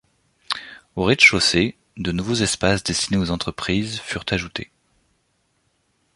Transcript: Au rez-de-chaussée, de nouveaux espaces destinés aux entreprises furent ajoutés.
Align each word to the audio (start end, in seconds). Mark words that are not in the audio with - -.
Au 0.95 1.03
rez-de-chaussée, 1.03 1.77
de 1.95 2.11
nouveaux 2.11 2.33
espaces 2.33 2.83
destinés 2.83 3.19
aux 3.19 3.29
entreprises 3.29 3.99
furent 3.99 4.25
ajoutés. 4.31 4.71